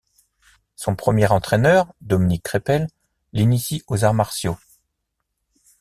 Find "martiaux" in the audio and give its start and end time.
4.15-4.57